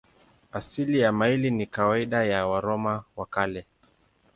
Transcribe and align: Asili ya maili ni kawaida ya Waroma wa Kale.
Asili 0.51 0.99
ya 0.99 1.11
maili 1.11 1.51
ni 1.51 1.67
kawaida 1.67 2.23
ya 2.23 2.47
Waroma 2.47 3.03
wa 3.15 3.25
Kale. 3.25 3.67